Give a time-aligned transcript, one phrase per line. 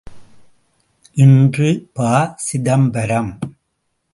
[1.15, 3.31] இன்று ப.சிதம்பரம்!